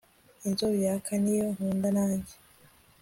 inzobe 0.47 0.77
yaka 0.87 1.13
niyo 1.23 1.47
nkunda 1.55 1.87
nange 1.95 2.33